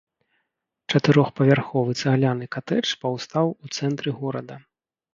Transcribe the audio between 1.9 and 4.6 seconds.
цагляны катэдж паўстаў у цэнтры горада.